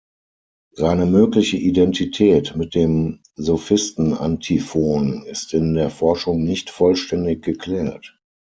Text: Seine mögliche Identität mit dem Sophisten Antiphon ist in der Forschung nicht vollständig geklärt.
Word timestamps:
Seine 0.71 1.05
mögliche 1.05 1.57
Identität 1.57 2.55
mit 2.55 2.73
dem 2.73 3.19
Sophisten 3.35 4.15
Antiphon 4.15 5.21
ist 5.27 5.53
in 5.53 5.75
der 5.75 5.91
Forschung 5.91 6.43
nicht 6.43 6.71
vollständig 6.71 7.43
geklärt. 7.43 8.19